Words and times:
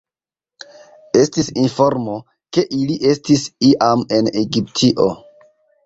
Estis 1.19 1.51
informo, 1.65 2.17
ke 2.59 2.65
ili 2.81 2.99
estis 3.13 3.47
iam 3.71 4.05
en 4.19 4.35
Egiptio. 4.47 5.13